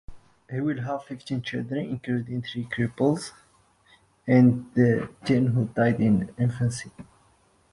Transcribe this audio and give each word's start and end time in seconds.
He 0.49 0.59
will 0.59 0.81
have 0.81 1.03
fifteen 1.03 1.43
children, 1.43 1.85
including 1.91 2.41
three 2.41 2.65
cripples 2.65 3.33
and 4.25 4.65
ten 4.75 5.45
who 5.45 5.65
died 5.75 5.99
in 6.01 6.33
infancy. 6.39 6.89